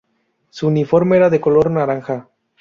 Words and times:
Su 0.49 0.67
uniforme 0.67 1.17
era 1.17 1.29
de 1.29 1.39
color 1.39 1.69
naranja. 1.69 2.27